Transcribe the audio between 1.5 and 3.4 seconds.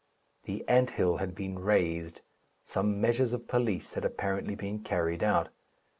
razed. Some measures